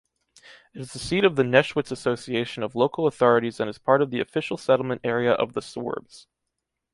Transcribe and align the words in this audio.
It 0.73 0.81
is 0.81 0.93
the 0.93 0.97
seat 0.97 1.23
of 1.25 1.35
the 1.35 1.43
Neschwitz 1.43 1.91
association 1.91 2.63
of 2.63 2.73
local 2.73 3.05
authorities 3.05 3.59
and 3.59 3.69
is 3.69 3.77
part 3.77 4.01
of 4.01 4.09
the 4.09 4.19
official 4.19 4.57
settlement 4.57 5.01
area 5.03 5.33
of 5.33 5.53
the 5.53 5.61
Sorbs. 5.61 6.25